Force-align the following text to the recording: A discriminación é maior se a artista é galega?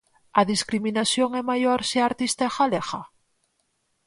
A 0.39 0.41
discriminación 0.53 1.29
é 1.41 1.43
maior 1.51 1.79
se 1.89 1.97
a 1.99 2.07
artista 2.11 2.43
é 2.49 2.53
galega? 2.57 3.01